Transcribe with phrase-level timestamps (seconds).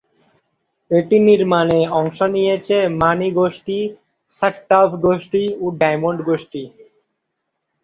[0.91, 3.79] এটি নির্মাণে অংশ নিয়েছে মানি গোষ্ঠী,
[4.41, 6.63] সাট্টাভ গোষ্ঠী ও ডায়মন্ড গোষ্ঠী।